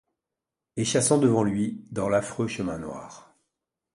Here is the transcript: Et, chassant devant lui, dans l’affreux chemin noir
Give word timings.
Et, 0.77 0.83
chassant 0.83 1.19
devant 1.19 1.43
lui, 1.43 1.85
dans 1.91 2.09
l’affreux 2.09 2.47
chemin 2.47 2.79
noir 2.79 3.35